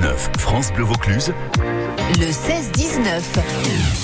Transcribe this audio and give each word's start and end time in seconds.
16-19, 0.00 0.38
France 0.38 0.72
Bleu 0.72 0.84
Vaucluse. 0.84 1.32
Le 2.18 2.26
16-19. 2.26 3.20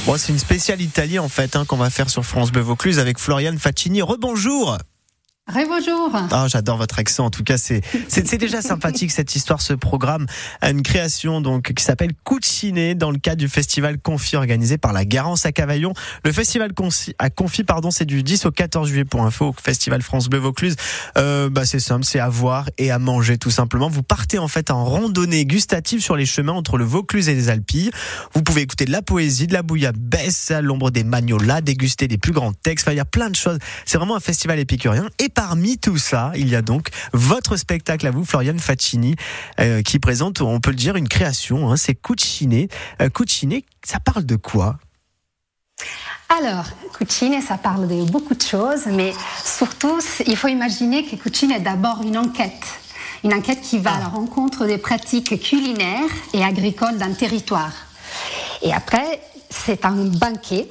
Bon, 0.06 0.16
c'est 0.18 0.32
une 0.32 0.38
spéciale 0.38 0.80
Italie 0.80 1.18
en 1.18 1.28
fait 1.28 1.56
hein, 1.56 1.64
qu'on 1.64 1.76
va 1.76 1.90
faire 1.90 2.10
sur 2.10 2.24
France 2.24 2.52
Bleu 2.52 2.62
Vaucluse 2.62 2.98
avec 2.98 3.18
Floriane 3.18 3.58
Faccini. 3.58 4.02
Rebonjour 4.02 4.76
Bonjour. 5.54 6.10
Ah, 6.32 6.46
j'adore 6.48 6.76
votre 6.76 6.98
accent. 6.98 7.24
En 7.24 7.30
tout 7.30 7.44
cas, 7.44 7.56
c'est 7.56 7.80
c'est 8.08 8.36
déjà 8.36 8.62
sympathique 8.62 9.12
cette 9.12 9.36
histoire, 9.36 9.60
ce 9.60 9.74
programme, 9.74 10.26
une 10.60 10.82
création 10.82 11.40
donc 11.40 11.72
qui 11.72 11.84
s'appelle 11.84 12.12
Cucine 12.24 12.94
dans 12.94 13.12
le 13.12 13.18
cadre 13.18 13.36
du 13.36 13.48
festival 13.48 13.98
Confi 13.98 14.34
organisé 14.34 14.76
par 14.76 14.92
la 14.92 15.04
Garance 15.04 15.46
à 15.46 15.52
Cavaillon. 15.52 15.92
Le 16.24 16.32
festival 16.32 16.72
à 17.20 17.30
Confi, 17.30 17.62
pardon, 17.62 17.92
c'est 17.92 18.04
du 18.04 18.24
10 18.24 18.46
au 18.46 18.50
14 18.50 18.88
juillet 18.88 19.04
info 19.14 19.50
au 19.50 19.52
festival 19.52 20.02
France 20.02 20.28
Bleu 20.28 20.40
Vaucluse. 20.40 20.74
Euh, 21.16 21.48
bah 21.48 21.64
c'est 21.64 21.80
simple, 21.80 22.04
c'est 22.04 22.20
à 22.20 22.28
voir 22.28 22.68
et 22.76 22.90
à 22.90 22.98
manger 22.98 23.38
tout 23.38 23.52
simplement. 23.52 23.88
Vous 23.88 24.02
partez 24.02 24.38
en 24.38 24.48
fait 24.48 24.72
en 24.72 24.84
randonnée 24.84 25.46
gustative 25.46 26.00
sur 26.00 26.16
les 26.16 26.26
chemins 26.26 26.54
entre 26.54 26.76
le 26.76 26.84
Vaucluse 26.84 27.28
et 27.28 27.34
les 27.34 27.50
Alpilles. 27.50 27.92
Vous 28.34 28.42
pouvez 28.42 28.62
écouter 28.62 28.84
de 28.84 28.92
la 28.92 29.02
poésie, 29.02 29.46
de 29.46 29.52
la 29.52 29.62
bouillabaisse 29.62 30.50
à 30.50 30.60
l'ombre 30.60 30.90
des 30.90 31.04
magnolas, 31.04 31.60
déguster 31.60 32.08
des 32.08 32.18
plus 32.18 32.32
grands 32.32 32.52
textes. 32.52 32.86
Enfin, 32.86 32.94
il 32.94 32.98
y 32.98 33.00
a 33.00 33.04
plein 33.04 33.30
de 33.30 33.36
choses. 33.36 33.58
C'est 33.84 33.96
vraiment 33.96 34.16
un 34.16 34.20
festival 34.20 34.58
épicurien 34.58 35.08
et 35.20 35.28
parmi 35.36 35.76
tout 35.76 35.98
ça, 35.98 36.32
il 36.34 36.48
y 36.48 36.56
a 36.56 36.62
donc 36.62 36.88
votre 37.12 37.56
spectacle 37.56 38.06
à 38.06 38.10
vous, 38.10 38.24
Floriane 38.24 38.58
Faccini, 38.58 39.14
euh, 39.60 39.82
qui 39.82 40.00
présente, 40.00 40.40
on 40.40 40.58
peut 40.60 40.70
le 40.70 40.76
dire, 40.76 40.96
une 40.96 41.08
création. 41.08 41.70
Hein, 41.70 41.76
c'est 41.76 41.94
Cucine. 41.94 42.66
Euh, 43.00 43.08
ça 43.84 44.00
parle 44.00 44.24
de 44.24 44.36
quoi? 44.36 44.78
Alors, 46.40 46.64
Cucine, 46.98 47.40
ça 47.42 47.58
parle 47.58 47.86
de 47.86 48.10
beaucoup 48.10 48.34
de 48.34 48.42
choses, 48.42 48.86
mais 48.86 49.12
surtout, 49.44 50.00
il 50.26 50.36
faut 50.36 50.48
imaginer 50.48 51.04
que 51.04 51.16
Cucine 51.16 51.52
est 51.52 51.60
d'abord 51.60 52.00
une 52.02 52.16
enquête. 52.16 52.66
Une 53.22 53.34
enquête 53.34 53.60
qui 53.60 53.78
va 53.78 53.94
à 53.94 53.98
la 53.98 54.08
rencontre 54.08 54.64
des 54.66 54.78
pratiques 54.78 55.38
culinaires 55.40 56.10
et 56.32 56.42
agricoles 56.42 56.96
d'un 56.96 57.12
territoire. 57.12 57.72
Et 58.62 58.72
après, 58.72 59.20
c'est 59.50 59.84
un 59.84 60.06
banquet 60.06 60.66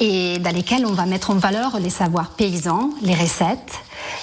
et 0.00 0.38
dans 0.38 0.54
lesquels 0.54 0.86
on 0.86 0.92
va 0.92 1.06
mettre 1.06 1.30
en 1.30 1.34
valeur 1.34 1.80
les 1.80 1.90
savoirs 1.90 2.30
paysans, 2.30 2.90
les 3.02 3.14
recettes, 3.14 3.80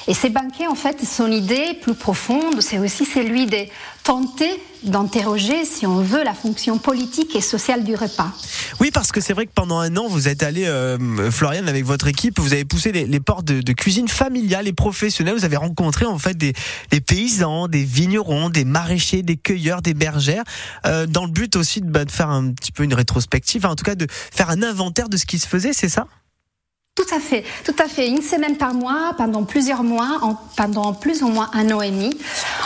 et 0.08 0.14
ces 0.14 0.30
banquets, 0.30 0.68
en 0.68 0.76
fait, 0.76 1.04
son 1.06 1.32
idée 1.32 1.78
plus 1.82 1.96
profonde, 1.96 2.62
c'est 2.62 2.80
aussi 2.80 3.06
celui 3.06 3.46
de 3.46 3.58
tenter 4.04 4.50
d'interroger, 4.84 5.66
si 5.66 5.88
on 5.88 5.98
veut, 5.98 6.24
la 6.24 6.36
fonction 6.36 6.78
politique 6.78 7.36
et 7.36 7.42
sociale 7.42 7.84
du 7.84 7.96
repas. 7.96 8.32
Oui, 8.80 8.92
parce 8.92 9.12
que 9.12 9.20
c'est 9.20 9.34
vrai 9.34 9.48
que 9.48 9.52
pendant 9.54 9.80
un 9.80 9.98
an, 9.98 10.08
vous 10.08 10.28
êtes 10.28 10.44
allé, 10.44 10.66
euh, 10.66 11.32
Floriane, 11.32 11.68
avec 11.68 11.84
votre 11.86 12.08
équipe, 12.08 12.40
vous 12.40 12.54
avez 12.54 12.66
poussé 12.66 12.92
les, 12.92 13.20
portes 13.20 13.46
de, 13.46 13.74
cuisine 13.74 14.08
familiale 14.08 14.68
et 14.68 14.74
professionnelle. 14.74 15.36
Vous 15.36 15.46
avez 15.46 15.58
rencontré 15.58 16.06
en 16.06 16.20
fait 16.20 16.38
des, 16.38 16.54
paysans, 17.02 17.68
des 17.68 17.84
vignerons, 17.84 18.50
des 18.50 18.64
maraîchers, 18.64 19.24
des 19.24 19.38
cueilleurs, 19.38 19.82
des 19.82 19.96
bergères, 19.96 20.44
euh, 20.86 21.08
dans 21.08 21.26
le 21.26 21.32
but 21.32 21.56
aussi 21.56 21.82
bah, 21.82 22.06
de 22.06 22.12
faire 22.12 22.30
un 22.30 22.52
petit 22.52 22.72
peu 22.72 22.84
une 22.84 22.94
rétrospective, 22.94 23.66
en 23.66 23.76
tout 23.76 23.84
cas 23.84 23.96
de 23.96 24.06
faire 24.10 24.52
un 24.52 24.62
inventaire 24.62 25.10
de 25.10 25.18
ce 25.18 25.26
qui 25.26 25.40
se 25.40 25.48
faisait, 25.48 25.74
c'est 25.74 25.90
ça? 25.90 26.06
Tout 26.96 27.14
à 27.14 27.20
fait, 27.20 27.44
tout 27.66 27.76
à 27.78 27.88
fait. 27.90 28.08
Une 28.08 28.22
semaine 28.22 28.56
par 28.56 28.74
mois, 28.74 29.14
pendant 29.18 29.44
plusieurs 29.44 29.84
mois, 29.84 30.40
pendant 30.56 30.94
plus 30.94 31.24
ou 31.24 31.28
moins 31.28 31.50
un 31.54 31.70
an 31.72 31.82
et 31.82 31.92
demi, 31.92 32.10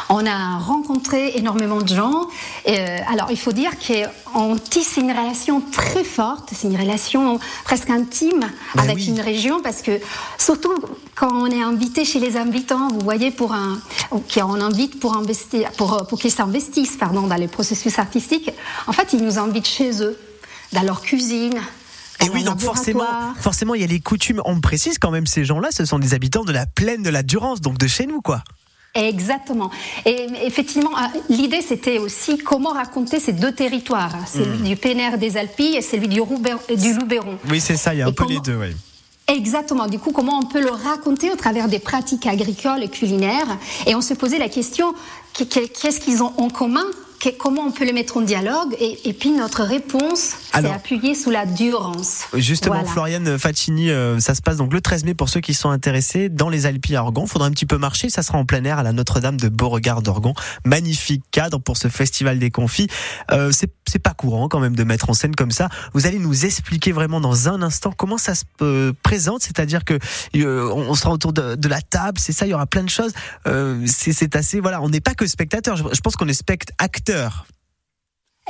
on 0.09 0.23
a 0.23 0.59
rencontré 0.59 1.31
énormément 1.35 1.81
de 1.81 1.87
gens. 1.87 2.27
Euh, 2.67 2.97
alors, 3.11 3.31
il 3.31 3.39
faut 3.39 3.51
dire 3.51 3.71
qu'on 3.79 4.55
tisse 4.57 4.97
une 4.97 5.11
relation 5.11 5.61
très 5.71 6.03
forte, 6.03 6.49
c'est 6.53 6.67
une 6.67 6.79
relation 6.79 7.39
presque 7.65 7.89
intime 7.89 8.45
ben 8.75 8.83
avec 8.83 9.07
une 9.07 9.19
région, 9.19 9.61
parce 9.61 9.81
que 9.81 9.99
surtout 10.37 10.75
quand 11.15 11.33
on 11.33 11.47
est 11.47 11.63
invité 11.63 12.05
chez 12.05 12.19
les 12.19 12.37
invitants, 12.37 12.87
vous 12.89 12.99
voyez, 12.99 13.31
pour 13.31 13.53
un, 13.53 13.79
qu'on 14.11 14.61
invite 14.61 14.99
pour 14.99 15.17
investir, 15.17 15.71
pour, 15.71 16.05
pour 16.07 16.19
qu'ils 16.19 16.31
s'investissent, 16.31 16.97
pardon, 16.97 17.23
dans 17.23 17.35
les 17.35 17.47
processus 17.47 17.97
artistiques, 17.97 18.51
en 18.85 18.93
fait, 18.93 19.11
ils 19.13 19.23
nous 19.23 19.39
invitent 19.39 19.67
chez 19.67 20.03
eux, 20.03 20.17
dans 20.71 20.83
leur 20.83 21.01
cuisine, 21.01 21.59
et 22.25 22.29
oui, 22.29 22.43
donc 22.43 22.59
forcément, 22.59 23.05
forcément, 23.39 23.75
il 23.75 23.81
y 23.81 23.83
a 23.83 23.87
les 23.87 23.99
coutumes. 23.99 24.41
On 24.45 24.59
précise 24.61 24.99
quand 24.99 25.11
même, 25.11 25.25
ces 25.25 25.45
gens-là, 25.45 25.69
ce 25.71 25.85
sont 25.85 25.99
des 25.99 26.13
habitants 26.13 26.43
de 26.43 26.51
la 26.51 26.65
plaine 26.65 27.03
de 27.03 27.09
la 27.09 27.23
Durance, 27.23 27.61
donc 27.61 27.77
de 27.77 27.87
chez 27.87 28.05
nous, 28.05 28.21
quoi. 28.21 28.43
Exactement. 28.95 29.69
Et 30.05 30.27
effectivement, 30.43 30.97
euh, 30.97 31.19
l'idée 31.29 31.61
c'était 31.61 31.99
aussi 31.99 32.39
comment 32.39 32.73
raconter 32.73 33.19
ces 33.19 33.33
deux 33.33 33.51
territoires, 33.51 34.15
celui 34.27 34.57
hmm. 34.57 34.63
du 34.63 34.75
Pénère 34.75 35.17
des 35.19 35.37
Alpilles 35.37 35.75
et 35.75 35.81
celui 35.81 36.07
du, 36.07 36.21
du 36.75 36.93
Loubéron. 36.93 37.37
Oui, 37.49 37.61
c'est 37.61 37.77
ça, 37.77 37.93
il 37.93 37.99
y 37.99 38.01
a 38.01 38.07
un 38.07 38.11
peu 38.11 38.27
les 38.27 38.39
deux, 38.39 38.55
oui. 38.55 38.75
Exactement. 39.27 39.85
Du 39.85 39.99
coup, 39.99 40.11
comment 40.11 40.39
on 40.39 40.45
peut 40.45 40.61
le 40.61 40.71
raconter 40.71 41.31
au 41.31 41.35
travers 41.35 41.67
des 41.67 41.77
pratiques 41.77 42.25
agricoles 42.25 42.81
et 42.81 42.89
culinaires? 42.89 43.59
Et 43.85 43.93
on 43.93 44.01
se 44.01 44.15
posait 44.15 44.39
la 44.39 44.49
question 44.49 44.95
qu'est-ce 45.33 45.99
qu'ils 45.99 46.23
ont 46.23 46.33
en 46.37 46.49
commun 46.49 46.85
comment 47.37 47.63
on 47.63 47.71
peut 47.71 47.85
les 47.85 47.93
mettre 47.93 48.17
en 48.17 48.21
dialogue 48.21 48.75
et, 48.79 49.13
puis 49.13 49.31
notre 49.31 49.63
réponse 49.63 50.35
c'est 50.53 50.65
appuyée 50.65 51.15
sous 51.15 51.29
la 51.29 51.45
durance. 51.45 52.23
Justement, 52.33 52.85
Floriane 52.85 53.37
Faccini, 53.37 53.91
euh, 53.91 54.19
ça 54.19 54.35
se 54.35 54.41
passe 54.41 54.57
donc 54.57 54.73
le 54.73 54.81
13 54.81 55.03
mai 55.03 55.13
pour 55.13 55.29
ceux 55.29 55.41
qui 55.41 55.53
sont 55.53 55.69
intéressés 55.69 56.29
dans 56.29 56.49
les 56.49 56.65
Alpes 56.65 56.85
à 56.93 57.01
Orgon. 57.01 57.25
Faudra 57.27 57.47
un 57.47 57.51
petit 57.51 57.65
peu 57.65 57.77
marcher, 57.77 58.09
ça 58.09 58.23
sera 58.23 58.37
en 58.37 58.45
plein 58.45 58.63
air 58.63 58.79
à 58.79 58.83
la 58.83 58.93
Notre-Dame 58.93 59.37
de 59.37 59.49
Beauregard 59.49 60.01
d'Orgon. 60.01 60.33
Magnifique 60.65 61.23
cadre 61.31 61.59
pour 61.59 61.77
ce 61.77 61.87
festival 61.87 62.39
des 62.39 62.51
confits. 62.51 62.87
Euh, 63.31 63.51
c'est 63.51 63.99
pas 63.99 64.13
courant 64.13 64.47
quand 64.47 64.59
même 64.59 64.75
de 64.75 64.83
mettre 64.83 65.09
en 65.09 65.13
scène 65.13 65.35
comme 65.35 65.51
ça. 65.51 65.67
Vous 65.93 66.05
allez 66.07 66.19
nous 66.19 66.45
expliquer 66.45 66.91
vraiment 66.91 67.19
dans 67.19 67.49
un 67.49 67.61
instant 67.61 67.91
comment 67.91 68.17
ça 68.17 68.35
se 68.35 68.43
euh, 68.61 68.93
présente, 69.03 69.41
c'est-à-dire 69.41 69.83
que 69.83 69.97
euh, 70.35 70.71
on 70.73 70.93
sera 70.95 71.11
autour 71.11 71.33
de, 71.33 71.55
de 71.55 71.67
la 71.67 71.81
table, 71.81 72.19
c'est 72.19 72.31
ça, 72.31 72.45
il 72.45 72.49
y 72.49 72.53
aura 72.53 72.67
plein 72.67 72.83
de 72.83 72.89
choses. 72.89 73.11
c'est 73.85 74.35
assez 74.35 74.59
voilà, 74.59 74.81
on 74.81 74.89
n'est 74.89 75.01
pas 75.01 75.15
que 75.15 75.25
spectateur. 75.25 75.75
Je, 75.75 75.83
je 75.91 76.01
pense 76.01 76.15
qu'on 76.15 76.27
est 76.27 76.33
spectateur 76.33 76.79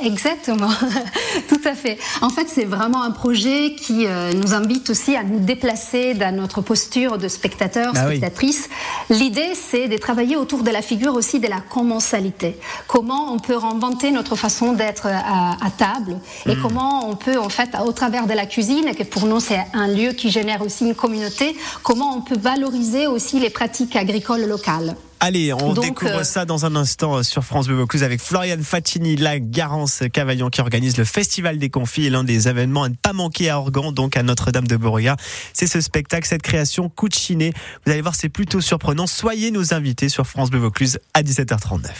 Exactement, 0.02 0.70
tout 1.48 1.60
à 1.64 1.74
fait. 1.74 1.98
En 2.22 2.30
fait, 2.30 2.48
c'est 2.48 2.64
vraiment 2.64 3.02
un 3.02 3.10
projet 3.10 3.74
qui 3.74 4.06
euh, 4.06 4.32
nous 4.32 4.54
invite 4.54 4.88
aussi 4.88 5.14
à 5.14 5.22
nous 5.22 5.40
déplacer 5.40 6.14
dans 6.14 6.34
notre 6.34 6.62
posture 6.62 7.18
de 7.18 7.28
spectateur, 7.28 7.92
bah 7.92 8.06
spectatrice. 8.06 8.70
L'idée, 9.10 9.54
c'est 9.54 9.88
de 9.88 9.96
travailler 9.98 10.36
autour 10.36 10.62
de 10.62 10.70
la 10.70 10.80
figure 10.80 11.14
aussi 11.14 11.38
de 11.38 11.48
la 11.48 11.60
commensalité. 11.60 12.58
Comment 12.86 13.32
on 13.32 13.38
peut 13.38 13.56
réinventer 13.56 14.10
notre 14.10 14.36
façon 14.36 14.72
d'être 14.72 15.06
à, 15.06 15.70
table 15.76 16.18
et 16.46 16.54
hmm. 16.54 16.62
comment 16.62 17.08
on 17.08 17.16
peut, 17.16 17.38
en 17.38 17.48
fait, 17.48 17.70
au 17.84 17.92
travers 17.92 18.26
de 18.26 18.32
la 18.32 18.46
cuisine, 18.46 18.94
que 18.94 19.02
pour 19.02 19.26
nous 19.26 19.40
c'est 19.40 19.60
un 19.74 19.86
lieu 19.86 20.12
qui 20.12 20.30
génère 20.30 20.62
aussi 20.62 20.86
une 20.86 20.94
communauté, 20.94 21.56
comment 21.82 22.16
on 22.16 22.22
peut 22.22 22.38
valoriser 22.38 23.06
aussi 23.06 23.38
les 23.38 23.50
pratiques 23.50 23.96
agricoles 23.96 24.46
locales. 24.46 24.96
Allez, 25.22 25.52
on 25.52 25.74
découvre 25.74 26.20
euh, 26.20 26.24
ça 26.24 26.46
dans 26.46 26.64
un 26.64 26.74
instant 26.74 27.16
euh, 27.16 27.22
sur 27.22 27.44
France 27.44 27.66
Bleu 27.66 27.76
Vaucluse 27.76 28.02
avec 28.02 28.22
Floriane 28.22 28.64
Fatini, 28.64 29.16
la 29.16 29.38
Garance 29.38 30.02
Cavaillon 30.10 30.48
qui 30.48 30.62
organise 30.62 30.96
le 30.96 31.04
Festival 31.04 31.58
des 31.58 31.68
Confits 31.68 32.06
et 32.06 32.10
l'un 32.10 32.24
des 32.24 32.48
événements 32.48 32.84
à 32.84 32.88
ne 32.88 32.94
pas 32.94 33.12
manquer 33.12 33.50
à 33.50 33.58
Organ, 33.58 33.92
donc 33.92 34.16
à 34.16 34.22
Notre-Dame 34.22 34.66
de 34.66 34.76
Beauregard. 34.78 35.18
C'est 35.52 35.66
ce 35.66 35.82
spectacle, 35.82 36.26
cette 36.26 36.40
création 36.40 36.88
Cucine. 36.88 37.50
Vous 37.84 37.92
allez 37.92 38.00
voir, 38.00 38.14
c'est 38.14 38.30
plutôt 38.30 38.62
surprenant. 38.62 39.06
Soyez 39.06 39.50
nos 39.50 39.74
invités 39.74 40.08
sur 40.08 40.26
France 40.26 40.50
Bleu 40.50 40.60
Vaucluse 40.60 40.98
à 41.12 41.22
17h39. 41.22 41.90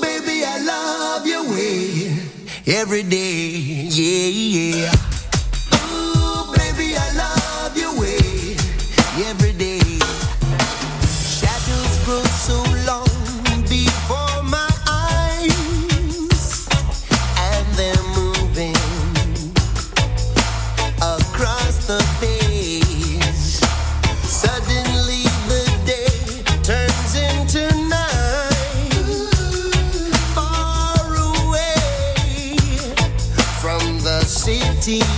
baby, 0.00 0.42
I 0.42 0.64
love 0.64 1.26
your 1.26 1.48
way 1.48 2.10
every 2.66 3.04
day. 3.04 3.86
Yeah, 3.88 4.28
yeah. 4.28 5.17
see 34.88 35.17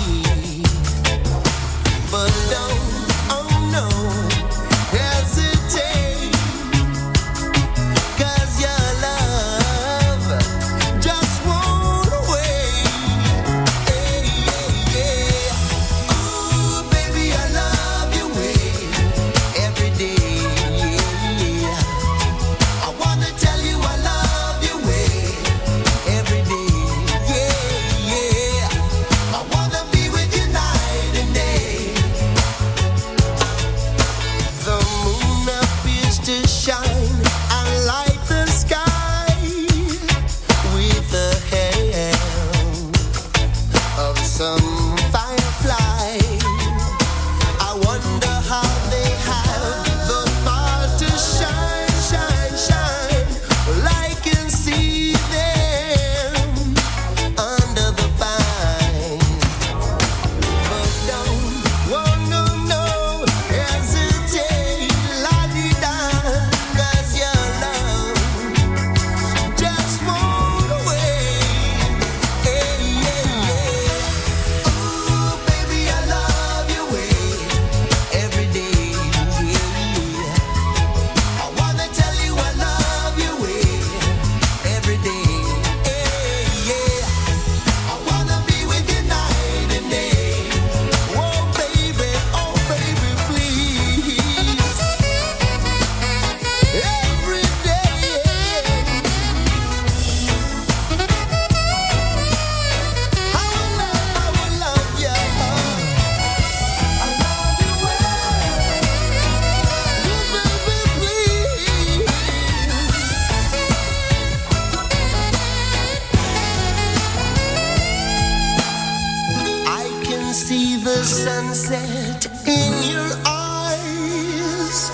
the 120.51 121.05
sunset 121.05 122.27
in 122.45 122.91
your 122.91 123.09
eyes, 123.25 124.91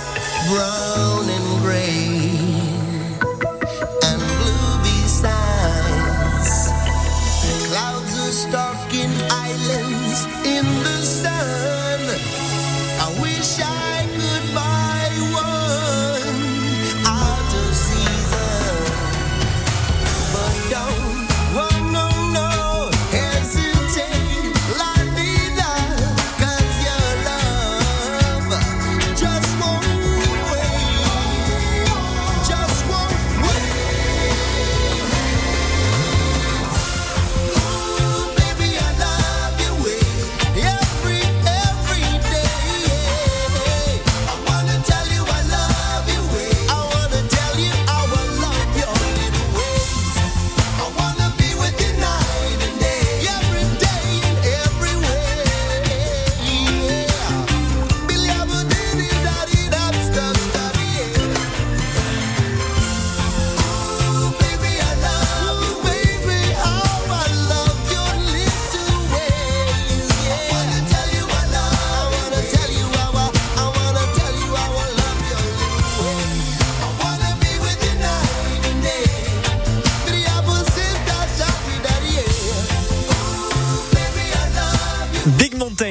brown 0.50 1.05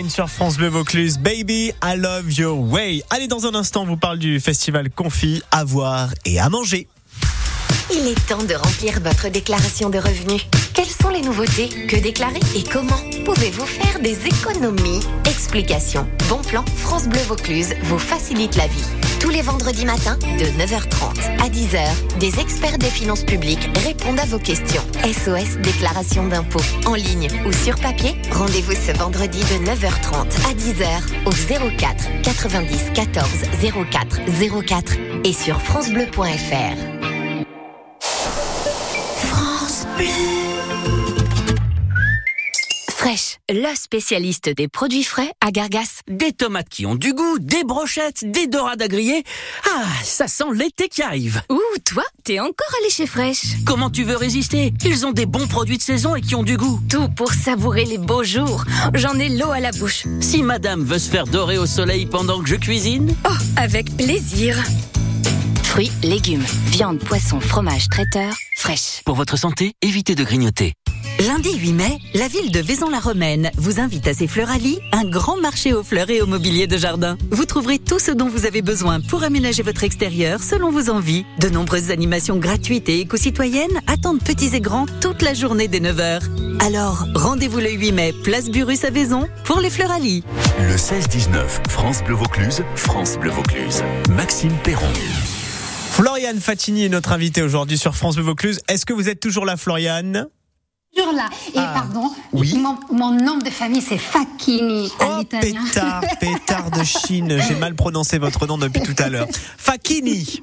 sur 0.09 0.29
France 0.29 0.57
Bleu 0.57 0.67
Vaucluse, 0.67 1.19
Baby, 1.19 1.71
I 1.83 1.95
love 1.95 2.31
your 2.31 2.57
way. 2.57 3.03
Allez, 3.11 3.27
dans 3.27 3.45
un 3.45 3.53
instant, 3.53 3.83
on 3.83 3.85
vous 3.85 3.97
parle 3.97 4.17
du 4.17 4.39
festival 4.39 4.89
Confi 4.89 5.43
à 5.51 5.63
voir 5.63 6.09
et 6.25 6.39
à 6.39 6.49
manger. 6.49 6.87
Il 7.91 8.07
est 8.07 8.27
temps 8.27 8.43
de 8.43 8.55
remplir 8.55 8.99
votre 8.99 9.29
déclaration 9.29 9.91
de 9.91 9.99
revenus. 9.99 10.41
Quelles 10.73 10.85
sont 10.85 11.09
les 11.09 11.21
nouveautés 11.21 11.69
Que 11.87 11.97
déclarer 11.97 12.39
et 12.55 12.63
comment 12.63 12.99
Pouvez-vous 13.25 13.65
faire 13.65 13.99
des 13.99 14.17
économies? 14.25 15.01
Explication. 15.25 16.07
Bon 16.29 16.41
plan, 16.41 16.65
France 16.77 17.07
Bleu 17.07 17.21
Vaucluse 17.27 17.75
vous 17.83 17.99
facilite 17.99 18.55
la 18.55 18.65
vie. 18.65 19.04
Tous 19.25 19.31
les 19.31 19.41
vendredis 19.41 19.85
matins, 19.85 20.19
de 20.37 20.45
9h30 20.61 21.41
à 21.43 21.49
10h, 21.49 22.19
des 22.19 22.39
experts 22.39 22.77
des 22.77 22.91
finances 22.91 23.23
publiques 23.23 23.67
répondent 23.83 24.19
à 24.19 24.25
vos 24.25 24.37
questions. 24.37 24.83
SOS 25.03 25.57
Déclaration 25.63 26.27
d'impôt. 26.27 26.61
En 26.85 26.93
ligne 26.93 27.27
ou 27.47 27.51
sur 27.51 27.73
papier, 27.79 28.13
rendez-vous 28.31 28.73
ce 28.73 28.95
vendredi 28.95 29.39
de 29.39 29.65
9h30 29.65 30.27
à 30.47 30.53
10h 30.53 31.25
au 31.25 31.31
04 31.75 32.21
90 32.21 32.91
14 32.93 33.27
04 33.89 34.63
04 34.63 34.93
et 35.23 35.33
sur 35.33 35.59
FranceBleu.fr. 35.59 36.77
France 39.17 39.87
Bleu. 39.97 40.44
Fraîche, 43.05 43.37
le 43.51 43.75
spécialiste 43.75 44.49
des 44.49 44.67
produits 44.67 45.03
frais 45.03 45.31
à 45.39 45.51
Gargas. 45.51 45.99
Des 46.09 46.31
tomates 46.31 46.69
qui 46.69 46.87
ont 46.87 46.95
du 46.95 47.13
goût, 47.13 47.37
des 47.37 47.63
brochettes, 47.63 48.25
des 48.31 48.47
dorades 48.47 48.81
à 48.81 48.87
griller. 48.87 49.23
Ah, 49.75 49.85
ça 50.03 50.27
sent 50.27 50.45
l'été 50.55 50.87
qui 50.89 51.03
arrive. 51.03 51.43
Ouh, 51.51 51.59
toi, 51.85 52.01
t'es 52.23 52.39
encore 52.39 52.73
allé 52.81 52.89
chez 52.89 53.05
Fraîche. 53.05 53.43
Comment 53.63 53.91
tu 53.91 54.05
veux 54.05 54.15
résister? 54.15 54.73
Ils 54.83 55.05
ont 55.05 55.11
des 55.11 55.27
bons 55.27 55.45
produits 55.45 55.77
de 55.77 55.83
saison 55.83 56.15
et 56.15 56.21
qui 56.21 56.33
ont 56.33 56.41
du 56.41 56.57
goût. 56.57 56.79
Tout 56.89 57.07
pour 57.09 57.31
savourer 57.31 57.85
les 57.85 57.99
beaux 57.99 58.23
jours. 58.23 58.65
J'en 58.95 59.13
ai 59.19 59.29
l'eau 59.29 59.51
à 59.51 59.59
la 59.59 59.71
bouche. 59.71 60.05
Si 60.19 60.41
madame 60.41 60.83
veut 60.83 60.97
se 60.97 61.11
faire 61.11 61.27
dorer 61.27 61.59
au 61.59 61.67
soleil 61.67 62.07
pendant 62.07 62.41
que 62.41 62.49
je 62.49 62.55
cuisine, 62.55 63.15
Oh, 63.29 63.33
avec 63.55 63.95
plaisir. 63.97 64.57
Fruits, 65.61 65.91
légumes, 66.01 66.45
viande, 66.69 66.97
poisson, 66.97 67.39
fromage, 67.39 67.87
traiteur, 67.87 68.33
fraîche. 68.57 69.01
pour 69.05 69.13
votre 69.13 69.37
santé, 69.37 69.73
évitez 69.83 70.15
de 70.15 70.23
grignoter. 70.23 70.73
Lundi 71.19 71.57
8 71.57 71.71
mai, 71.71 71.99
la 72.13 72.27
ville 72.27 72.51
de 72.51 72.59
Vaison-la-Romaine 72.59 73.49
vous 73.55 73.79
invite 73.79 74.05
à 74.05 74.13
ses 74.13 74.27
Fleuralies, 74.27 74.79
un 74.91 75.05
grand 75.05 75.37
marché 75.37 75.71
aux 75.73 75.81
fleurs 75.81 76.09
et 76.09 76.21
au 76.21 76.25
mobilier 76.25 76.67
de 76.67 76.75
jardin. 76.75 77.17
Vous 77.31 77.45
trouverez 77.45 77.79
tout 77.79 77.99
ce 77.99 78.11
dont 78.11 78.27
vous 78.27 78.45
avez 78.45 78.61
besoin 78.61 78.99
pour 78.99 79.23
aménager 79.23 79.63
votre 79.63 79.85
extérieur 79.85 80.43
selon 80.43 80.71
vos 80.71 80.89
envies. 80.89 81.25
De 81.39 81.47
nombreuses 81.47 81.89
animations 81.89 82.35
gratuites 82.35 82.89
et 82.89 82.99
éco-citoyennes 82.99 83.81
attendent 83.87 84.21
petits 84.21 84.55
et 84.55 84.59
grands 84.59 84.87
toute 84.99 85.21
la 85.21 85.33
journée 85.33 85.69
dès 85.69 85.79
9h. 85.79 86.19
Alors, 86.59 87.05
rendez-vous 87.15 87.59
le 87.59 87.71
8 87.71 87.91
mai, 87.93 88.13
place 88.23 88.49
Burus 88.49 88.83
à 88.83 88.89
Vaison, 88.89 89.29
pour 89.45 89.61
les 89.61 89.69
Fleuralies. 89.69 90.23
Le 90.59 90.75
16-19, 90.75 91.69
France 91.69 92.03
Bleu 92.03 92.15
Vaucluse, 92.15 92.61
France 92.75 93.17
Bleu 93.17 93.31
Vaucluse. 93.31 93.83
Maxime 94.09 94.53
Perron. 94.65 94.91
Floriane 95.91 96.41
Fatini 96.41 96.83
est 96.83 96.89
notre 96.89 97.13
invitée 97.13 97.41
aujourd'hui 97.41 97.77
sur 97.77 97.95
France 97.95 98.15
Bleu 98.15 98.25
Vaucluse. 98.25 98.59
Est-ce 98.67 98.85
que 98.85 98.91
vous 98.91 99.07
êtes 99.07 99.21
toujours 99.21 99.45
là, 99.45 99.55
Floriane? 99.55 100.27
Là. 101.03 101.29
Et 101.53 101.57
Ah, 101.57 101.71
pardon, 101.73 102.09
oui. 102.33 102.57
mon, 102.57 102.77
mon 102.91 103.11
nom 103.11 103.37
de 103.37 103.49
famille 103.49 103.81
c'est 103.81 103.97
Facchini 103.97 104.91
Oh, 105.01 105.23
pétard, 105.29 106.01
pétard 106.19 106.71
de 106.71 106.83
Chine. 106.83 107.37
J'ai 107.47 107.55
mal 107.59 107.75
prononcé 107.75 108.17
votre 108.17 108.47
nom 108.47 108.57
depuis 108.57 108.81
tout 108.81 108.95
à 108.99 109.09
l'heure. 109.09 109.27
Fakini. 109.57 110.41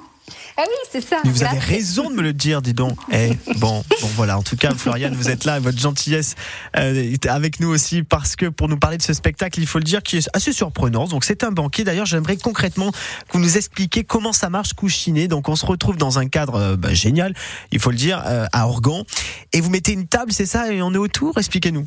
Ah 0.57 0.63
oui, 0.67 0.75
c'est 0.91 1.01
ça. 1.01 1.17
Mais 1.25 1.31
vous 1.31 1.43
avez 1.43 1.59
raison 1.59 2.11
de 2.11 2.15
me 2.15 2.23
le 2.23 2.33
dire, 2.33 2.61
dis 2.61 2.75
donc. 2.75 2.99
Eh, 3.11 3.31
bon, 3.57 3.83
bon, 4.01 4.09
voilà. 4.15 4.39
En 4.39 4.43
tout 4.43 4.57
cas, 4.57 4.75
Floriane, 4.75 5.15
vous 5.15 5.31
êtes 5.31 5.45
là, 5.45 5.59
votre 5.61 5.79
gentillesse 5.79 6.35
euh, 6.77 6.95
est 6.95 7.27
avec 7.27 7.59
nous 7.61 7.69
aussi 7.69 8.03
parce 8.03 8.37
que 8.37 8.47
pour 8.47 8.69
nous 8.69 8.77
parler 8.77 8.99
de 8.99 9.03
ce 9.03 9.15
spectacle, 9.15 9.61
il 9.61 9.67
faut 9.67 9.79
le 9.79 9.85
dire, 9.85 10.03
qui 10.03 10.19
est 10.19 10.29
assez 10.35 10.53
surprenant. 10.53 11.07
Donc, 11.07 11.25
c'est 11.25 11.43
un 11.43 11.53
banquet. 11.53 11.85
D'ailleurs, 11.85 12.07
j'aimerais 12.07 12.37
concrètement 12.37 12.93
que 12.93 13.33
vous 13.33 13.41
nous 13.41 13.57
expliquiez 13.57 14.05
comment 14.05 14.33
ça 14.33 14.51
marche 14.51 14.75
couchiné. 14.75 15.27
Donc, 15.27 15.49
on 15.49 15.57
se 15.57 15.65
retrouve 15.65 15.97
dans 15.97 16.19
un 16.19 16.29
cadre 16.29 16.57
euh, 16.57 16.77
bah, 16.77 16.93
génial, 16.93 17.35
il 17.71 17.79
faut 17.79 17.91
le 17.91 17.97
dire, 17.97 18.23
euh, 18.27 18.47
à 18.53 18.69
Organ. 18.69 19.05
Et 19.53 19.61
vous 19.61 19.71
mettez 19.71 19.93
une 19.93 20.07
table, 20.07 20.33
c'est 20.33 20.47
ça, 20.47 20.73
et 20.73 20.83
on 20.83 20.93
est 20.93 20.99
autour? 20.99 21.39
Expliquez-nous. 21.39 21.87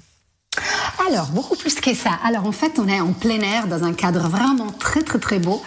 Alors, 1.09 1.27
beaucoup 1.27 1.55
plus 1.55 1.75
que 1.75 1.93
ça. 1.93 2.11
Alors, 2.23 2.45
en 2.45 2.51
fait, 2.51 2.79
on 2.79 2.87
est 2.87 2.99
en 2.99 3.13
plein 3.13 3.39
air, 3.41 3.67
dans 3.67 3.83
un 3.83 3.93
cadre 3.93 4.27
vraiment 4.29 4.71
très, 4.71 5.03
très, 5.03 5.19
très 5.19 5.39
beau. 5.39 5.61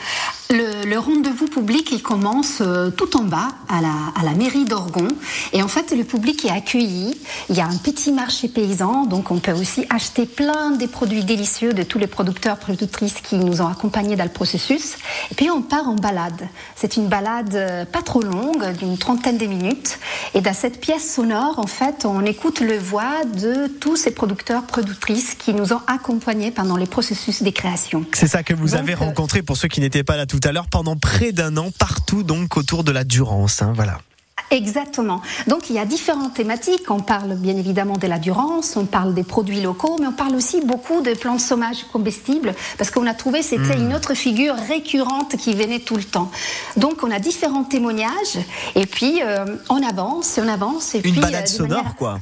Le, 0.51 0.89
le 0.89 0.99
rendez-vous 0.99 1.47
public, 1.47 1.91
il 1.93 2.03
commence 2.03 2.63
euh, 2.63 2.89
tout 2.89 3.19
en 3.19 3.25
bas, 3.25 3.49
à 3.69 3.83
la, 3.83 3.93
à 4.19 4.25
la 4.25 4.31
mairie 4.31 4.65
d'Orgon. 4.65 5.09
Et 5.53 5.63
en 5.63 5.69
fait, 5.69 5.95
le 5.95 6.05
public 6.05 6.43
est 6.47 6.51
accueilli. 6.51 7.21
Il 7.51 7.57
y 7.57 7.61
a 7.61 7.67
un 7.67 7.77
petit 7.77 8.13
marché 8.13 8.49
paysan, 8.49 9.05
donc 9.05 9.31
on 9.31 9.41
peut 9.41 9.53
aussi 9.53 9.85
acheter 9.91 10.25
plein 10.25 10.71
des 10.71 10.87
produits 10.87 11.23
délicieux 11.23 11.75
de 11.75 11.83
tous 11.83 11.99
les 11.99 12.07
producteurs, 12.07 12.57
productrices 12.57 13.21
qui 13.21 13.37
nous 13.37 13.61
ont 13.61 13.67
accompagnés 13.67 14.17
dans 14.17 14.25
le 14.25 14.31
processus. 14.31 14.95
Et 15.31 15.35
puis, 15.35 15.51
on 15.51 15.61
part 15.61 15.87
en 15.87 15.97
balade. 15.97 16.49
C'est 16.77 16.97
une 16.97 17.09
balade 17.09 17.55
euh, 17.55 17.85
pas 17.85 18.01
trop 18.01 18.23
longue, 18.23 18.73
d'une 18.79 18.97
trentaine 18.97 19.37
de 19.37 19.45
minutes. 19.45 19.99
Et 20.33 20.41
dans 20.41 20.55
cette 20.55 20.81
pièce 20.81 21.15
sonore, 21.15 21.59
en 21.59 21.67
fait, 21.67 22.07
on 22.07 22.25
écoute 22.25 22.61
le 22.61 22.79
voix 22.79 23.23
de 23.27 23.67
tous 23.67 23.97
ces 23.97 24.13
producteurs, 24.13 24.63
productrices 24.63 25.35
qui 25.35 25.53
nous 25.53 25.75
ont 25.75 25.83
accompagnés 25.89 26.53
pendant 26.53 26.79
les 26.79 26.87
processus 26.87 27.43
des 27.43 27.53
créations. 27.53 28.07
C'est 28.15 28.29
ça 28.29 28.43
que 28.43 28.55
vous 28.55 28.71
Donc, 28.71 28.79
avez 28.81 28.95
euh, 28.95 29.01
rencontré, 29.01 29.43
pour 29.43 29.59
ceux 29.59 29.69
qui 29.69 29.83
n'étaient 29.83 30.05
pas 30.05 30.17
là 30.17 30.25
tout 30.25 30.38
à 30.45 30.53
l'heure, 30.53 30.67
pendant 30.69 30.97
près 30.97 31.33
d'un 31.33 31.57
an, 31.57 31.69
partout 31.79 32.23
donc 32.23 32.57
autour 32.57 32.85
de 32.85 32.93
la 32.93 33.05
Durance. 33.05 33.63
hein, 33.63 33.73
voilà. 33.75 33.99
Exactement. 34.51 35.21
Donc 35.47 35.69
il 35.69 35.77
y 35.77 35.79
a 35.79 35.85
différentes 35.85 36.33
thématiques. 36.33 36.91
On 36.91 37.01
parle 37.01 37.35
bien 37.37 37.55
évidemment 37.57 37.99
de 37.99 38.07
la 38.07 38.19
durance, 38.19 38.77
on 38.77 38.87
parle 38.87 39.13
des 39.13 39.23
produits 39.25 39.61
locaux, 39.61 39.97
mais 40.01 40.07
on 40.07 40.13
parle 40.13 40.35
aussi 40.37 40.63
beaucoup 40.65 41.03
de 41.03 41.13
plantes 41.13 41.41
sauvages 41.41 41.85
comestibles 41.93 42.55
parce 42.79 42.91
qu'on 42.91 43.07
a 43.07 43.13
trouvé 43.13 43.43
c'était 43.43 43.77
Hmm. 43.77 43.89
une 43.89 43.95
autre 43.95 44.15
figure 44.15 44.55
récurrente 44.55 45.37
qui 45.37 45.53
venait 45.53 45.81
tout 45.81 45.97
le 45.97 46.05
temps. 46.05 46.31
Donc 46.79 47.03
on 47.03 47.11
a 47.11 47.19
différents 47.19 47.65
témoignages 47.65 48.39
et 48.75 48.87
puis 48.87 49.21
euh, 49.23 49.45
on 49.69 49.83
avance, 49.87 50.39
on 50.43 50.49
avance 50.49 50.95
et 50.95 50.99
Une 51.05 51.13
puis 51.13 51.21
balade 51.21 51.45
euh, 51.45 51.47
sonore, 51.47 51.79
manière- 51.79 51.95
quoi. 51.97 52.19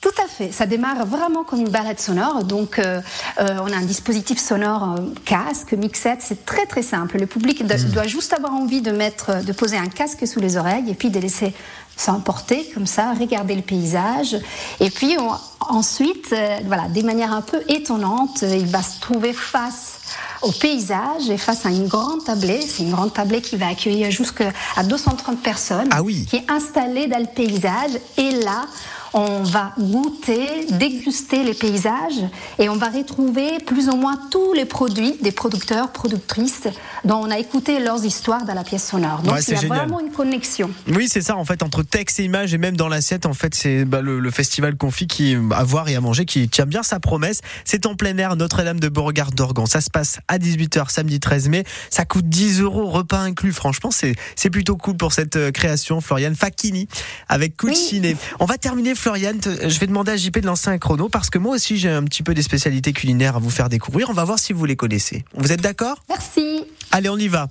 Tout 0.00 0.08
à 0.24 0.26
fait. 0.28 0.50
Ça 0.50 0.64
démarre 0.64 1.04
vraiment 1.04 1.44
comme 1.44 1.60
une 1.60 1.68
balade 1.68 2.00
sonore. 2.00 2.42
Donc, 2.44 2.78
euh, 2.78 3.02
euh, 3.38 3.58
on 3.62 3.70
a 3.70 3.76
un 3.76 3.82
dispositif 3.84 4.38
sonore, 4.38 4.94
euh, 4.98 5.02
casque, 5.26 5.72
mixette. 5.74 6.20
C'est 6.22 6.46
très 6.46 6.64
très 6.64 6.82
simple. 6.82 7.18
Le 7.18 7.26
public 7.26 7.66
do- 7.66 7.74
Hmm. 7.76 7.90
doit 7.90 8.06
juste 8.06 8.32
avoir 8.32 8.54
envie 8.54 8.80
de 8.80 8.92
mettre, 8.92 9.44
de 9.44 9.52
poser 9.52 9.76
un 9.76 9.88
casque 9.88 10.26
sous 10.26 10.40
les 10.40 10.56
oreilles 10.56 10.88
et 10.90 10.94
puis 10.94 11.10
de 11.10 11.20
laisser 11.20 11.52
s'emporter 11.96 12.70
comme 12.72 12.86
ça, 12.86 13.12
regarder 13.12 13.54
le 13.54 13.60
paysage. 13.60 14.36
Et 14.80 14.88
puis 14.88 15.16
on- 15.18 15.36
ensuite, 15.74 16.28
euh, 16.32 16.58
voilà, 16.64 16.88
des 16.88 17.02
manières 17.02 17.34
un 17.34 17.42
peu 17.42 17.60
étonnantes, 17.68 18.42
euh, 18.42 18.56
il 18.56 18.66
va 18.66 18.82
se 18.82 19.00
trouver 19.00 19.34
face 19.34 19.98
au 20.42 20.52
paysage 20.52 21.28
et 21.30 21.36
face 21.38 21.66
à 21.66 21.70
une 21.70 21.86
grande 21.86 22.24
tablée. 22.24 22.60
C'est 22.62 22.82
une 22.82 22.90
grande 22.92 23.12
tablée 23.12 23.40
qui 23.40 23.56
va 23.56 23.68
accueillir 23.68 24.10
jusqu'à 24.10 24.52
230 24.84 25.42
personnes. 25.42 25.88
Ah 25.90 26.02
oui. 26.02 26.26
Qui 26.28 26.36
est 26.36 26.50
installée 26.50 27.06
dans 27.06 27.18
le 27.18 27.26
paysage. 27.26 27.90
Et 28.16 28.30
là, 28.42 28.64
on 29.12 29.42
va 29.42 29.72
goûter, 29.76 30.66
déguster 30.70 31.42
les 31.42 31.52
paysages 31.54 32.22
et 32.60 32.68
on 32.68 32.76
va 32.76 32.88
retrouver 32.90 33.58
plus 33.66 33.88
ou 33.88 33.96
moins 33.96 34.16
tous 34.30 34.52
les 34.52 34.64
produits 34.64 35.16
des 35.20 35.32
producteurs, 35.32 35.90
productrices 35.90 36.68
dont 37.04 37.16
on 37.16 37.28
a 37.30 37.38
écouté 37.38 37.80
leurs 37.80 38.04
histoires 38.04 38.44
dans 38.44 38.54
la 38.54 38.62
pièce 38.62 38.86
sonore. 38.86 39.22
Donc 39.22 39.34
Ouais, 39.34 39.40
il 39.42 39.54
y 39.54 39.56
a 39.56 39.60
génial. 39.62 39.78
vraiment 39.78 39.98
une 39.98 40.12
connexion. 40.12 40.70
Oui, 40.86 41.08
c'est 41.08 41.22
ça. 41.22 41.36
En 41.36 41.44
fait, 41.44 41.64
entre 41.64 41.82
texte 41.82 42.20
et 42.20 42.24
image, 42.24 42.54
et 42.54 42.58
même 42.58 42.76
dans 42.76 42.86
l'assiette, 42.88 43.26
en 43.26 43.34
fait, 43.34 43.52
c'est 43.56 43.84
bah, 43.84 44.00
le, 44.00 44.20
le 44.20 44.30
festival 44.30 44.76
Confi 44.76 45.08
qui 45.08 45.36
à 45.56 45.64
voir 45.64 45.88
et 45.88 45.96
à 45.96 46.00
manger, 46.00 46.24
qui 46.24 46.48
tient 46.48 46.66
bien 46.66 46.84
sa 46.84 47.00
promesse. 47.00 47.40
C'est 47.64 47.86
en 47.86 47.96
plein 47.96 48.16
air, 48.18 48.36
Notre-Dame 48.36 48.78
de 48.78 48.88
Beauregard 48.88 49.32
d'Organ. 49.32 49.66
Ça 49.66 49.80
se 49.80 49.90
passe 49.90 50.20
à 50.30 50.38
18h 50.38 50.90
samedi 50.90 51.18
13 51.18 51.48
mai. 51.48 51.64
Ça 51.90 52.04
coûte 52.04 52.28
10 52.28 52.60
euros, 52.60 52.88
repas 52.88 53.18
inclus. 53.18 53.52
Franchement, 53.52 53.90
c'est 53.90 54.14
c'est 54.36 54.48
plutôt 54.48 54.76
cool 54.76 54.96
pour 54.96 55.12
cette 55.12 55.36
euh, 55.36 55.50
création, 55.50 56.00
Floriane 56.00 56.36
Facchini 56.36 56.88
avec 57.28 57.56
Cucine. 57.56 58.16
On 58.38 58.44
va 58.44 58.56
terminer, 58.56 58.94
Floriane. 58.94 59.40
Je 59.44 59.78
vais 59.80 59.86
demander 59.88 60.12
à 60.12 60.16
JP 60.16 60.38
de 60.38 60.46
lancer 60.46 60.70
un 60.70 60.78
chrono 60.78 61.08
parce 61.08 61.30
que 61.30 61.38
moi 61.38 61.56
aussi, 61.56 61.78
j'ai 61.78 61.90
un 61.90 62.04
petit 62.04 62.22
peu 62.22 62.32
des 62.32 62.42
spécialités 62.42 62.92
culinaires 62.92 63.36
à 63.36 63.38
vous 63.40 63.50
faire 63.50 63.68
découvrir. 63.68 64.08
On 64.08 64.14
va 64.14 64.24
voir 64.24 64.38
si 64.38 64.52
vous 64.52 64.64
les 64.64 64.76
connaissez. 64.76 65.24
Vous 65.34 65.50
êtes 65.50 65.60
d'accord? 65.60 66.02
Merci. 66.08 66.64
Allez, 66.92 67.08
on 67.08 67.18
y 67.18 67.28
va. 67.28 67.48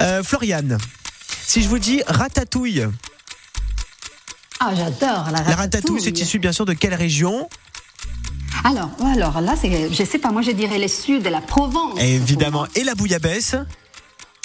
Euh, 0.00 0.22
Floriane, 0.22 0.78
si 1.44 1.62
je 1.62 1.68
vous 1.68 1.80
dis 1.80 2.02
ratatouille. 2.06 2.86
Ah, 4.60 4.70
j'adore 4.76 5.00
la 5.00 5.18
ratatouille. 5.18 5.48
La 5.48 5.56
ratatouille, 5.56 6.00
c'est 6.00 6.20
issu 6.20 6.38
bien 6.38 6.52
sûr 6.52 6.64
de 6.64 6.72
quelle 6.72 6.94
région? 6.94 7.48
Alors, 8.64 8.90
alors 9.04 9.40
là, 9.40 9.54
je 9.62 10.04
sais 10.04 10.18
pas, 10.18 10.30
moi 10.30 10.42
je 10.42 10.52
dirais 10.52 10.78
le 10.78 10.88
sud 10.88 11.22
de 11.22 11.28
la 11.28 11.40
Provence. 11.40 12.00
Évidemment. 12.00 12.66
Et 12.76 12.84
la 12.84 12.94
bouillabaisse 12.94 13.56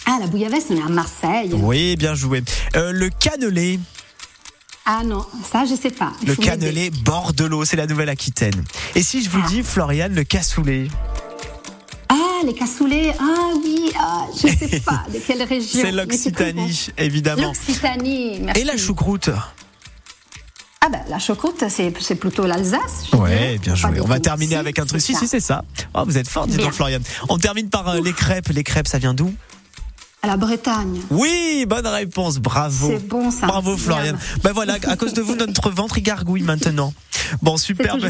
Ah, 0.05 0.17
la 0.19 0.27
bouillabaisse, 0.27 0.65
on 0.69 0.77
est 0.77 0.81
à 0.81 0.89
Marseille. 0.89 1.51
Oui, 1.53 1.95
bien 1.97 2.15
joué. 2.15 2.43
Euh, 2.75 2.91
le 2.91 3.09
cannelé, 3.09 3.79
Ah 4.85 5.01
non, 5.05 5.23
ça 5.49 5.65
je 5.65 5.75
sais 5.75 5.91
pas. 5.91 6.13
Le 6.25 6.35
cannelé 6.35 6.89
Bordelot, 6.89 7.65
c'est 7.65 7.75
la 7.77 7.85
Nouvelle-Aquitaine. 7.85 8.63
Et 8.95 9.03
si 9.03 9.23
je 9.23 9.29
vous 9.29 9.41
dis, 9.49 9.61
Floriane, 9.61 10.15
le 10.15 10.23
cassoulet 10.23 10.87
Ah, 12.09 12.15
les 12.45 12.53
cassoulets. 12.53 13.13
Ah 13.19 13.51
oui, 13.63 13.91
ah, 13.99 14.25
je 14.33 14.47
sais 14.47 14.79
pas 14.85 15.03
de 15.13 15.19
quelle 15.19 15.43
région. 15.43 15.79
C'est 15.81 15.91
l'Occitanie, 15.91 16.87
évidemment. 16.97 17.47
L'Occitanie, 17.49 18.39
merci. 18.41 18.61
Et 18.61 18.63
la 18.63 18.77
choucroute 18.77 19.29
Ah 20.87 20.89
ben, 20.89 21.01
la 21.09 21.19
choucroute, 21.19 21.65
c'est, 21.67 22.15
plutôt 22.15 22.47
l'Alsace. 22.47 23.11
Ouais, 23.11 23.57
bien 23.57 23.75
joué. 23.75 23.99
On 23.99 24.05
va 24.05 24.21
terminer 24.21 24.55
avec 24.55 24.79
un 24.79 24.85
truc. 24.85 25.01
Si, 25.01 25.13
si, 25.13 25.27
c'est 25.27 25.41
ça. 25.41 25.65
Oh, 25.93 26.03
vous 26.05 26.17
êtes 26.17 26.29
fort, 26.29 26.47
dis 26.47 26.53
donc, 26.53 26.61
Bien. 26.61 26.71
Floriane. 26.71 27.03
On 27.27 27.37
termine 27.37 27.69
par 27.69 27.89
euh, 27.89 27.99
les 27.99 28.13
crêpes. 28.13 28.47
Les 28.47 28.63
crêpes, 28.63 28.87
ça 28.87 28.97
vient 28.97 29.13
d'où? 29.13 29.33
À 30.23 30.27
la 30.27 30.37
Bretagne. 30.37 30.99
Oui, 31.11 31.65
bonne 31.67 31.85
réponse. 31.85 32.39
Bravo. 32.39 32.89
C'est 32.89 33.07
bon, 33.07 33.29
ça. 33.29 33.45
Bravo. 33.45 33.77
Floriane. 33.77 34.17
Ben 34.43 34.51
voilà, 34.51 34.77
à 34.87 34.95
cause 34.95 35.13
de 35.13 35.21
vous, 35.21 35.35
notre 35.35 35.69
ventre, 35.69 35.99
il 35.99 36.03
gargouille 36.03 36.41
maintenant. 36.41 36.93
Bon, 37.41 37.57
superbe. 37.57 38.09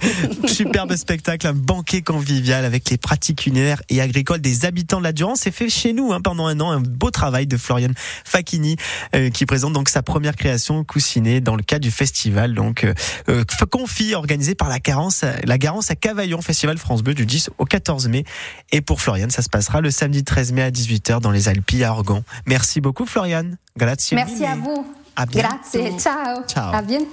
Superbe 0.46 0.96
spectacle, 0.96 1.46
un 1.46 1.52
banquet 1.52 2.02
convivial 2.02 2.64
avec 2.64 2.90
les 2.90 2.98
pratiques 2.98 3.38
culinaires 3.38 3.82
et 3.88 4.00
agricoles 4.00 4.40
des 4.40 4.64
habitants 4.64 4.98
de 4.98 5.04
la 5.04 5.12
Durance. 5.12 5.40
C'est 5.42 5.50
fait 5.50 5.68
chez 5.68 5.92
nous 5.92 6.12
hein, 6.12 6.20
pendant 6.20 6.46
un 6.46 6.60
an. 6.60 6.70
Un 6.70 6.80
beau 6.80 7.10
travail 7.10 7.46
de 7.46 7.56
Floriane 7.56 7.94
Facchini 8.24 8.76
euh, 9.14 9.30
qui 9.30 9.46
présente 9.46 9.72
donc 9.72 9.88
sa 9.88 10.02
première 10.02 10.36
création 10.36 10.84
coussinée 10.84 11.40
dans 11.40 11.56
le 11.56 11.62
cadre 11.62 11.82
du 11.82 11.90
festival 11.90 12.54
donc 12.54 12.84
euh, 12.84 12.94
euh, 13.28 13.44
Confi 13.70 14.14
organisé 14.14 14.54
par 14.54 14.68
la 14.68 14.78
Garance, 14.78 15.24
la 15.44 15.58
Garance 15.58 15.90
à 15.90 15.96
Cavaillon, 15.96 16.40
festival 16.40 16.78
France 16.78 17.02
Bleu 17.02 17.14
du 17.14 17.26
10 17.26 17.50
au 17.58 17.64
14 17.64 18.08
mai. 18.08 18.24
Et 18.72 18.80
pour 18.80 19.00
Floriane, 19.00 19.30
ça 19.30 19.42
se 19.42 19.48
passera 19.48 19.80
le 19.80 19.90
samedi 19.90 20.24
13 20.24 20.52
mai 20.52 20.62
à 20.62 20.70
18h 20.70 21.20
dans 21.20 21.30
les 21.30 21.45
Alpilles 21.48 21.84
à 21.84 21.92
Organ. 21.92 22.22
Merci 22.46 22.80
beaucoup 22.80 23.06
Floriane. 23.06 23.56
Grazie. 23.76 24.14
Merci 24.14 24.34
mille. 24.34 24.44
à 24.44 24.56
vous. 24.56 24.86
À 25.16 25.26
bientôt. 25.26 25.48
Grazie. 25.48 25.98
Ciao. 25.98 26.42
Ciao. 26.46 26.74
À 26.74 26.82
bientôt. 26.82 27.10